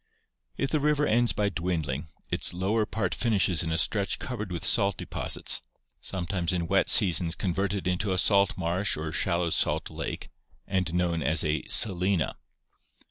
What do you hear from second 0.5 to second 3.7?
"If the river ends by dwindling, its lower part finishes